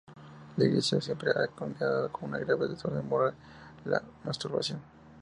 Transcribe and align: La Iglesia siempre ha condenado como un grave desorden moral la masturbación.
La 0.57 0.65
Iglesia 0.65 0.99
siempre 0.99 1.29
ha 1.29 1.45
condenado 1.55 2.11
como 2.11 2.35
un 2.35 2.41
grave 2.43 2.67
desorden 2.67 3.07
moral 3.07 3.35
la 3.85 4.01
masturbación. 4.23 4.81